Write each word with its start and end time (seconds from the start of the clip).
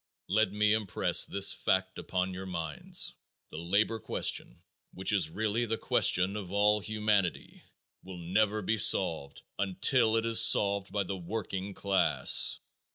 Let 0.29 0.51
me 0.51 0.73
impress 0.73 1.25
this 1.25 1.53
fact 1.53 1.99
upon 1.99 2.33
your 2.33 2.47
minds: 2.47 3.13
the 3.51 3.59
labor 3.59 3.99
question, 3.99 4.63
which 4.93 5.11
is 5.13 5.29
really 5.29 5.67
the 5.67 5.77
question 5.77 6.35
of 6.35 6.51
all 6.51 6.79
humanity, 6.79 7.61
will 8.01 8.17
never 8.17 8.63
be 8.63 8.79
solved 8.79 9.43
until 9.59 10.15
it 10.17 10.25
is 10.25 10.41
solved 10.43 10.91
by 10.91 11.03
the 11.03 11.15
working 11.17 11.75
class. 11.75 12.57